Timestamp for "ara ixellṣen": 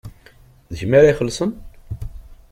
0.97-1.51